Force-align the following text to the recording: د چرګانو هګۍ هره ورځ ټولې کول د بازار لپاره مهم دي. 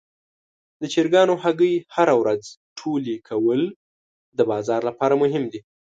د 0.81 0.83
چرګانو 0.93 1.33
هګۍ 1.43 1.73
هره 1.95 2.15
ورځ 2.21 2.41
ټولې 2.79 3.15
کول 3.27 3.61
د 4.37 4.39
بازار 4.51 4.81
لپاره 4.89 5.15
مهم 5.23 5.43
دي. 5.51 5.59